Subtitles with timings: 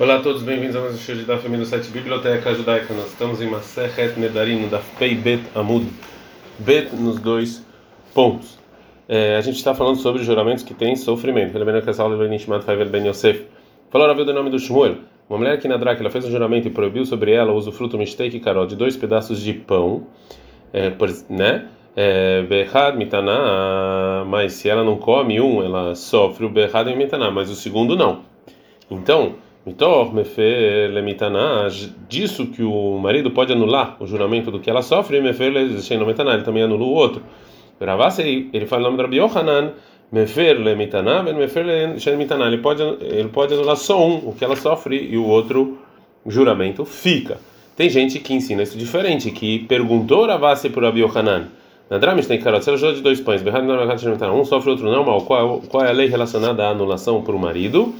[0.00, 2.94] Olá a todos, bem-vindos a mais um show de Daf do site Biblioteca Judaica.
[2.94, 5.88] Nós estamos em Masechet Nedarim, no Daf Pei Bet Amud.
[6.60, 7.66] Bet nos dois
[8.14, 8.56] pontos.
[9.08, 11.52] É, a gente está falando sobre juramentos que têm sofrimento.
[13.90, 14.98] Falou a do nome do Shmuel.
[15.28, 18.38] Uma mulher que na Drácula fez um juramento e proibiu sobre ela o usufruto mistake
[18.38, 20.06] carol de dois pedaços de pão,
[20.72, 20.92] é,
[21.28, 21.66] né?
[21.96, 27.50] É, Behad mitaná, mas se ela não come um, ela sofre o Behad mitaná, mas
[27.50, 28.22] o segundo não.
[28.88, 29.34] Então,
[29.66, 31.68] Mitor mefer lemitaná,
[32.08, 36.42] disso que o marido pode anular o juramento do que ela sofre, mefer lemitaná, ele
[36.42, 37.22] também anula o outro.
[37.78, 39.72] Gravase, ele fala o nome do Rabi Yohanan,
[40.10, 41.64] mefer lemitaná, mefer
[42.06, 45.78] lemitaná, ele pode ele pode anular só um, o que ela sofre e o outro
[46.26, 47.38] juramento fica.
[47.76, 51.48] Tem gente que ensina isso diferente, que perguntou Ravase para o Rabi Yohanan.
[51.90, 55.22] Na Dramish tem carot, se ela de dois pães, um sofre, o outro não, mal.
[55.22, 57.94] Qual, qual é a lei relacionada à anulação para o marido?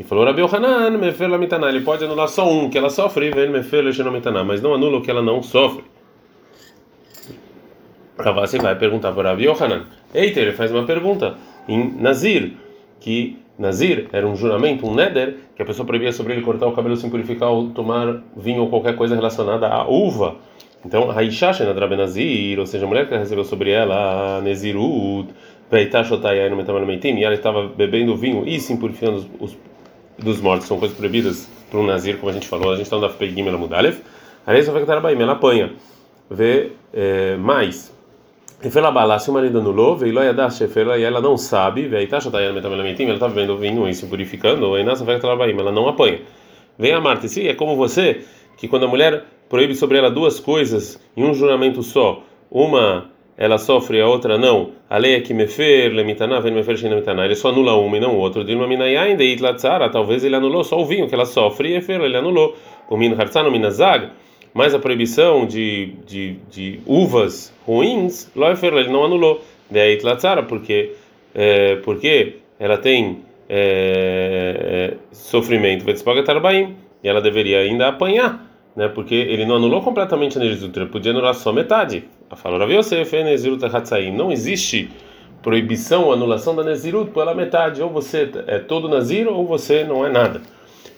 [0.00, 3.50] E falou Rabi Yohanan, mefer mitaná, ele pode anular só um que ela sofre, vem
[3.50, 5.84] mefer mitaná, mas não anula o que ela não sofre.
[8.18, 9.84] Ravasi vai perguntar para Rabi Yohanan.
[10.14, 11.36] Eita, ele faz uma pergunta
[11.68, 12.52] em Nazir,
[12.98, 16.72] que Nazir era um juramento, um neder, que a pessoa proibia sobre ele cortar o
[16.72, 20.36] cabelo sem purificar ou tomar vinho ou qualquer coisa relacionada à uva.
[20.82, 25.28] Então, Haishash na Nazir, ou seja, a mulher que recebeu sobre ela a Nezirut,
[25.70, 29.54] e ela estava bebendo vinho e se purificando os,
[30.22, 32.96] dos mortos são coisas proibidas para um nazir, como a gente falou, a gente está
[32.96, 33.98] no Daf Gimel Amudalev,
[34.46, 35.72] aí só vai cantar a ela apanha.
[36.30, 37.92] Vê é, mais.
[38.60, 40.24] Refela bala, se o marido anulou, veio lá
[40.98, 44.74] e ela não sabe, veio tá chatayana metamelementim, ela está bebendo vinho e se purificando,
[44.74, 46.20] aí nessa vai cantar ela não apanha.
[46.78, 48.22] Vem a Marta, sim, é como você,
[48.58, 53.10] que quando a mulher proíbe sobre ela duas coisas em um juramento só, uma
[53.40, 54.72] ela sofre a outra não.
[54.90, 57.24] A lei é que mefer, lemitana, vem mefer, lemitana.
[57.24, 58.44] Ele só anula uma e não o outro.
[58.44, 59.88] Dilma minayain de itlatzara.
[59.88, 62.54] Talvez ele anulou só o vinho que ela sofre e efer, ele anulou.
[62.90, 64.10] O min hartzano minazag.
[64.52, 69.42] Mas a proibição de, de, de uvas ruins, loefer, ele não anulou.
[69.70, 70.92] De itlatzara, porque,
[71.34, 75.86] é, porque ela tem é, é, sofrimento.
[75.88, 78.88] E ela deveria ainda apanhar né?
[78.88, 82.04] Porque ele não anulou completamente a Nezirut, ele podia anular só metade.
[82.30, 84.12] A falou Rav Yosef, Nezirut Hatzaim.
[84.12, 84.88] Não existe
[85.42, 87.82] proibição anulação da Nezirut pela metade.
[87.82, 90.40] Ou você é todo Nazir ou você não é nada.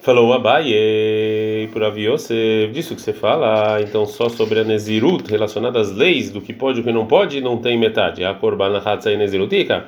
[0.00, 5.78] Falou Abaye, por Rav Yosef, disso que você fala, então só sobre a Nezirut, relacionada
[5.78, 8.24] às leis do que pode e o que não pode, não tem metade.
[8.24, 9.84] A Korban Hatzaim Nezirutika.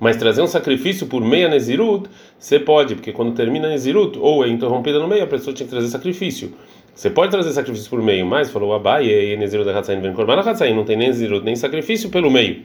[0.00, 4.42] Mas trazer um sacrifício por meia Nezirut, você pode, porque quando termina a Nezirut, ou
[4.42, 6.54] é interrompida no meio, a pessoa tinha que trazer sacrifício.
[6.98, 10.40] Você pode trazer sacrifício por meio, mas falou Abai e Nezirut da Hatzain vem Korban
[10.40, 12.64] Hatzain, não tem nem Nezirut nem sacrifício pelo meio.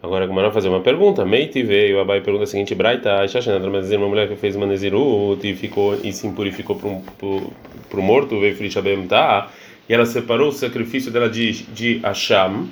[0.00, 3.90] Agora, como vai fazer uma pergunta, Meiti veio, Abai pergunta a seguinte: Braita, Shashanadra, mas
[3.90, 8.54] uma mulher que fez uma Nezirut e ficou e se impurificou para o morto, veio
[8.54, 9.50] Frishabem tá,
[9.88, 12.68] e ela separou o sacrifício dela de, de Asham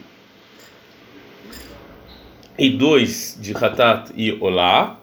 [2.56, 5.00] e dois de Hatat e Olá,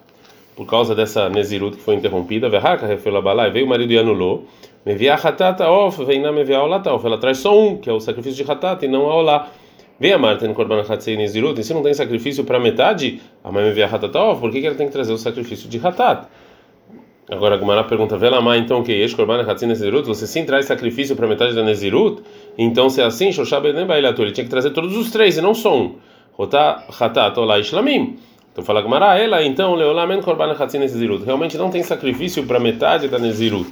[0.56, 4.48] por causa dessa Nezirut que foi interrompida, Verhaka, Refela Balai, veio o marido e anulou.
[4.90, 7.06] Mevia hatata of, vem na mevia olata of.
[7.06, 9.48] Ela traz só um, que é o sacrifício de hatata, e não a olá.
[10.00, 13.52] Vem a Marta no Korban Hatzei Nezirut, e se não tem sacrifício para metade, a
[13.52, 16.26] mãe mevia hatata of, por que, que ela tem que trazer o sacrifício de hatat?
[17.30, 21.16] Agora a Gumara pergunta, Velamá, então que Yesh Korban Hatzei Nezirut, você sim traz sacrifício
[21.16, 22.24] para metade da Nezirut?
[22.58, 25.78] Então se é assim, Shoshab ele tinha que trazer todos os três e não só
[25.78, 25.98] um.
[26.34, 28.18] Rota hatat olá ishlamim.
[28.52, 33.08] Então fala Gumara, ela então, Leolamen Korban Hatzei Nezirut, realmente não tem sacrifício para metade
[33.08, 33.70] da Nezirut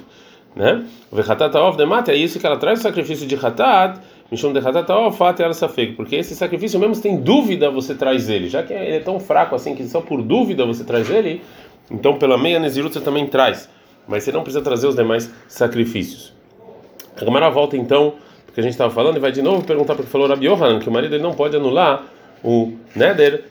[0.58, 0.84] né?
[1.12, 4.00] Vechatat of demate, é isso que ela traz o sacrifício de hatat,
[4.32, 7.94] mishum de hatat of fat ela safek, porque esse sacrifício mesmo se tem dúvida você
[7.94, 11.10] traz ele, já que ele é tão fraco assim que só por dúvida você traz
[11.10, 11.42] ele,
[11.92, 13.70] então pela meia nezirut você também traz,
[14.08, 16.34] mas você não precisa trazer os demais sacrifícios.
[17.20, 20.10] A Gamara volta então, porque a gente estava falando e vai de novo perguntar porque
[20.10, 22.04] falou Rabi Yohanan que o marido ele não pode anular
[22.44, 23.46] o neder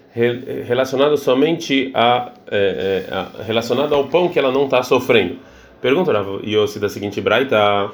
[0.66, 5.36] relacionado somente a, é, é, a relacionado ao pão que ela não está sofrendo.
[5.81, 7.91] Pergunta Rav Yossi da seguinte braita.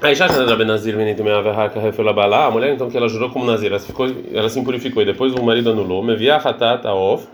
[0.00, 5.02] Aí já a mulher então que ela jurou como nazir, ela, ficou, ela se purificou
[5.02, 7.26] e depois o marido anulou, me via hatat off,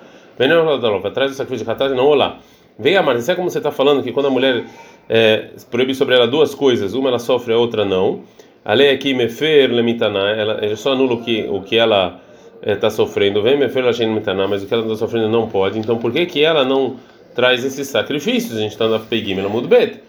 [1.04, 2.38] atrás do sacrifício de hatat e não olá.
[2.78, 4.64] Vem a Marta, sabe como você está falando que quando a mulher
[5.08, 8.22] é, proíbe sobre ela duas coisas, uma ela sofre, a outra não.
[8.64, 12.18] A lei aqui, mefer lemitaná, ela só anula o que, o que ela
[12.62, 13.42] está é, sofrendo.
[13.42, 15.78] Vem mefer lemitaná, mas o que ela está sofrendo não pode.
[15.78, 16.96] Então por que que ela não
[17.34, 18.56] traz esses sacrifícios.
[18.56, 20.00] A gente está no Afpegim, no Mudo Bet.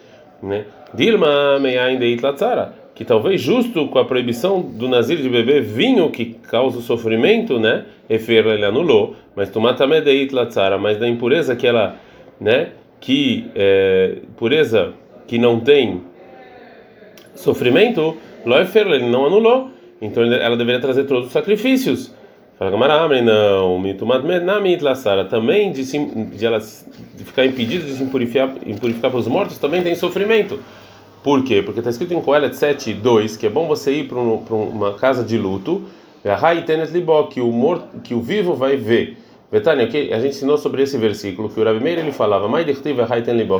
[0.41, 0.65] Né?
[0.93, 2.73] Dilma meyain deit latzara.
[2.93, 7.59] Que talvez justo com a proibição do Nazir de beber vinho que causa o sofrimento,
[7.59, 7.83] né?
[8.09, 9.15] Efer ele anulou.
[9.35, 10.77] Mas tomata medeit latzara.
[10.77, 11.97] Mas da impureza que ela,
[12.39, 12.69] né?
[13.05, 14.93] que é, pureza
[15.27, 16.01] que não tem
[17.35, 19.69] sofrimento, Loefer, ele não anulou,
[20.01, 22.11] então ela deveria trazer todos os sacrifícios.
[22.57, 23.77] Fala Gamaramre, não,
[25.25, 29.93] também de, de ela ficar impedida de se impurificar, impurificar para os mortos, também tem
[29.93, 30.59] sofrimento.
[31.21, 31.61] Por quê?
[31.61, 35.21] Porque está escrito em Coelet 7, 2 que é bom você ir para uma casa
[35.21, 35.83] de luto,
[37.27, 39.17] que o, morto, que o vivo vai ver.
[39.51, 40.13] Betânia, okay?
[40.13, 42.47] a gente ensinou sobre esse versículo que o Rabi Meir ele falava,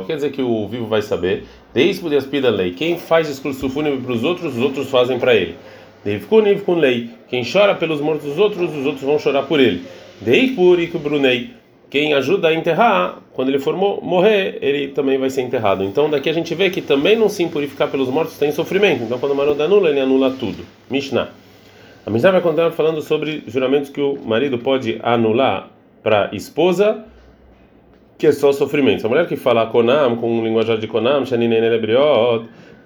[0.06, 1.44] quer dizer que o vivo vai saber,
[2.48, 5.54] lei, quem faz discurso fúnebre para os outros, os outros fazem para ele.
[6.74, 9.82] Lei, quem chora pelos mortos dos outros, os outros vão chorar por ele.
[10.98, 11.50] Brunei,
[11.90, 15.84] quem ajuda a enterrar, quando ele for morrer, ele também vai ser enterrado.
[15.84, 19.02] Então daqui a gente vê que também não se impurificar pelos mortos tem sofrimento.
[19.02, 20.64] Então quando o marido anula, ele anula tudo.
[20.90, 21.28] Mishnah.
[22.04, 25.70] A Mishnah vai continuar falando sobre juramentos que o marido pode anular
[26.02, 27.04] para esposa,
[28.16, 29.04] que é só sofrimento.
[29.04, 31.24] A mulher que fala Konam, com um linguajar de Konam,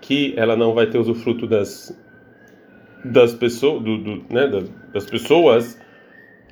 [0.01, 1.95] que ela não vai ter usufruto das
[3.05, 5.81] das pessoas, do, do, né, das, das pessoas,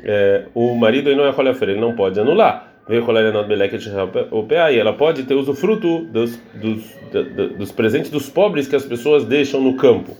[0.03, 2.69] é, o marido não é colher ele não pode anular.
[2.89, 6.97] E ela pode ter usufruto dos, dos,
[7.59, 10.17] dos, presentes dos pobres que as pessoas deixam no campo.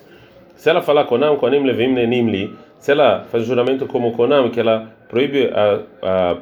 [0.55, 4.93] Se ela falar Konam, Konim Levim Nenimli, se ela faz juramento como Konam, que ela
[5.09, 6.37] proíbe a, a,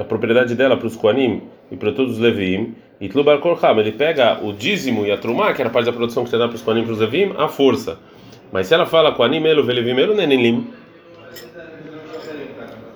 [0.00, 3.92] a propriedade dela para os Koanim e para todos os Levim, e Tlubar Korham, ele
[3.92, 6.56] pega o dízimo e a Trumá, que era parte da produção que você dá para
[6.56, 7.98] os Koanim e para os Levim, à força.
[8.56, 10.66] Mas se ela fala Koanim Elo Velevim Elo Nenilim,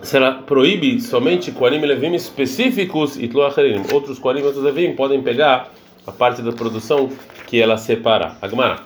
[0.00, 3.30] se ela proíbe somente e Levim específicos e
[3.92, 5.70] outros Koanim e Levim podem pegar
[6.06, 7.10] a parte da produção
[7.46, 8.38] que ela separa.
[8.40, 8.84] Agmará.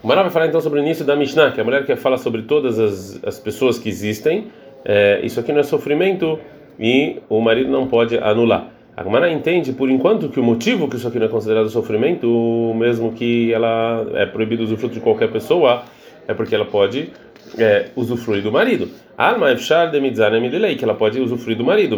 [0.00, 1.96] O Mará vai falar então sobre o início da Mishnah, que é a mulher que
[1.96, 4.46] fala sobre todas as, as pessoas que existem.
[4.84, 6.38] É, isso aqui não é sofrimento
[6.78, 8.68] e o marido não pode anular.
[8.96, 12.72] A Gemara entende, por enquanto, que o motivo que isso aqui não é considerado sofrimento,
[12.76, 15.82] mesmo que ela é proibido usufruto de qualquer pessoa,
[16.26, 17.10] é porque ela pode
[17.58, 18.88] é, usufruir do marido.
[19.16, 21.96] Alma efshar de mitzarem que ela pode usufruir do marido.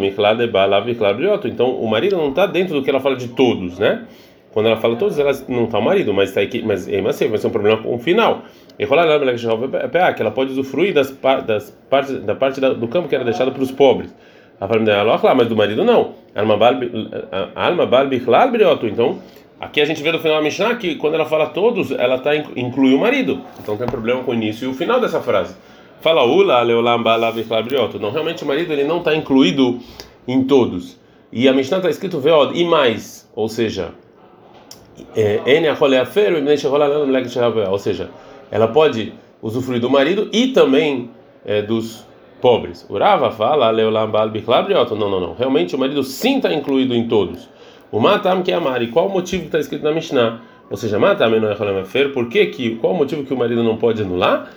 [1.47, 4.05] Então, o marido não está dentro do que ela fala de todos, né?
[4.51, 7.27] Quando ela fala todos, elas não está o marido, mas está aqui, mas é assim,
[7.27, 8.43] vai ser um problema com o final.
[8.79, 11.11] E que ela pode usufruir das,
[11.45, 14.13] das partes da parte do campo que era deixado para os pobres.
[15.35, 16.13] Mas do marido não.
[16.33, 18.19] Alma balbi
[18.51, 18.87] brioto.
[18.87, 19.19] Então,
[19.65, 22.35] aqui a gente vê no final da Mishnah que quando ela fala todos, ela tá
[22.35, 23.41] inclui o marido.
[23.59, 25.55] Então tem problema com o início e o final dessa frase.
[26.01, 27.99] Fala ula leolam brioto.
[27.99, 29.79] Não, realmente o marido ele não está incluído
[30.27, 30.99] em todos.
[31.31, 33.91] E a Mishnah está escrito veod e mais, ou seja,
[35.15, 35.41] é,
[37.69, 38.09] ou seja,
[38.51, 41.09] ela pode usufruir do marido e também
[41.45, 42.05] é, dos
[42.39, 42.85] pobres.
[42.89, 45.33] Urava fala, não, não, não.
[45.33, 47.49] Realmente o marido sim está incluído em todos.
[47.91, 48.81] O matam que é amar.
[48.81, 50.41] E qual o motivo que está escrito na Mishnah?
[50.69, 51.55] Ou seja, matam não é
[52.09, 54.49] Por que que qual o motivo que o marido não pode anular?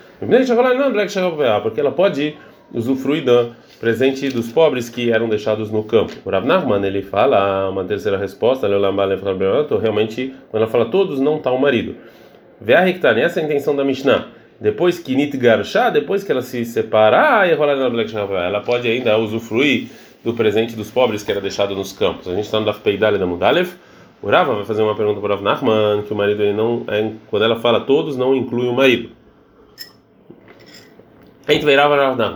[1.61, 2.35] Porque ela pode
[2.73, 6.13] usufruir do presente dos pobres que eram deixados no campo.
[6.25, 11.51] O Rav Nachman ele fala uma terceira resposta, realmente quando ela fala todos não está
[11.51, 11.95] o marido.
[12.59, 14.27] Ve'ahiktan, essa é a intenção da Mishnah.
[14.59, 19.87] Depois que Nitgarsha, depois que ela se separar, ela pode ainda usufruir
[20.23, 22.27] do presente dos pobres que era deixado nos campos.
[22.27, 23.73] A gente está no Daf Peidale da Mudalev.
[24.21, 26.83] O Rava vai fazer uma pergunta para o Rav Nachman, que o marido ele não,
[26.87, 29.11] é, quando ela fala todos, não inclui o marido.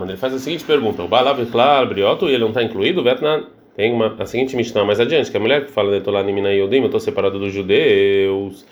[0.10, 1.38] Ele faz a seguinte pergunta: o Balav
[1.88, 3.04] Brioto, ele não está incluído?
[3.04, 3.44] Vetna
[3.76, 6.52] tem uma, a seguinte Mishnah mais adiante: que a mulher que fala de Tolá Nimina
[6.52, 8.66] Yodim, eu estou separado dos judeus,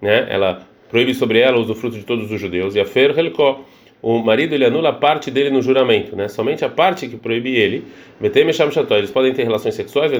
[0.00, 0.26] né?
[0.28, 2.76] Ela proíbe sobre ela o usufruto de todos os judeus.
[2.76, 3.64] E a Fer Helko,
[4.02, 6.26] o marido ele anula parte dele no juramento, né?
[6.26, 7.84] Somente a parte que proíbe ele.
[8.20, 10.12] Eles podem ter relações sexuais,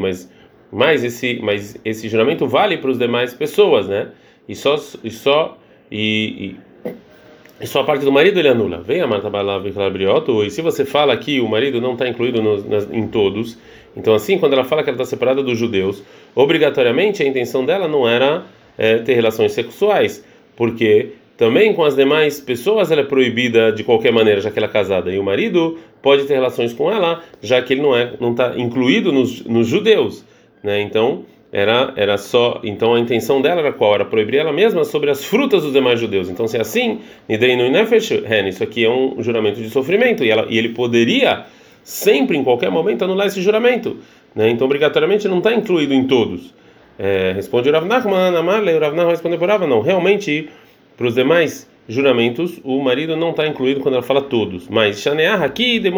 [0.00, 0.28] mas
[0.72, 4.08] mas esse mas esse juramento vale para os demais pessoas, né?
[4.48, 5.56] E só e só
[5.90, 6.94] e, e
[7.60, 8.82] e só a parte do marido ele anula.
[8.82, 9.30] Vem a Marta
[10.44, 13.56] e se você fala que o marido não está incluído nas, em todos,
[13.96, 16.02] então assim, quando ela fala que ela está separada dos judeus,
[16.34, 18.44] obrigatoriamente a intenção dela não era
[18.76, 20.24] é, ter relações sexuais,
[20.56, 24.68] porque também com as demais pessoas ela é proibida de qualquer maneira, já que ela
[24.68, 28.12] é casada, e o marido pode ter relações com ela, já que ele não é
[28.20, 30.24] não está incluído nos, nos judeus,
[30.62, 30.80] né?
[30.80, 31.24] Então
[31.54, 35.24] era era só então a intenção dela era qual era proibir ela mesma sobre as
[35.24, 36.98] frutas dos demais judeus então se é assim
[38.48, 41.44] isso aqui é um juramento de sofrimento e ela e ele poderia
[41.84, 43.98] sempre em qualquer momento anular esse juramento
[44.34, 44.50] né?
[44.50, 46.52] então obrigatoriamente não está incluído em todos
[46.98, 50.48] é, responde o Rav Nachman Amarle o Rav Nachman respondeu por Rav não realmente
[50.96, 54.98] para os demais juramentos o marido não está incluído quando ela fala todos mas
[55.44, 55.90] aqui de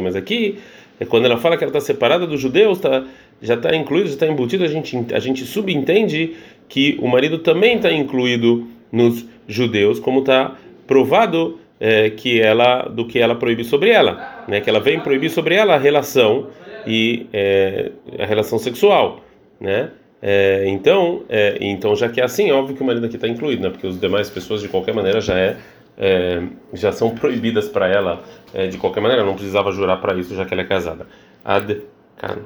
[0.00, 0.58] mas aqui
[0.98, 3.04] é quando ela fala que ela está separada dos judeus, tá,
[3.42, 6.36] já está incluído, já está embutido, a gente, a gente subentende
[6.68, 10.56] que o marido também está incluído nos judeus, como está
[10.86, 14.60] provado é, que ela do que ela proíbe sobre ela, né?
[14.60, 16.48] Que ela vem proibir sobre ela a relação
[16.86, 19.24] e é, a relação sexual,
[19.60, 19.90] né?
[20.26, 23.62] É, então, é, então já que é assim, óbvio que o marido aqui está incluído,
[23.62, 23.68] né?
[23.68, 25.58] Porque as demais pessoas de qualquer maneira já é,
[25.98, 30.34] é já são proibidas para ela é, de qualquer maneira, não precisava jurar para isso
[30.34, 31.06] já que ela é casada.
[31.44, 31.82] Ad
[32.16, 32.38] -kan.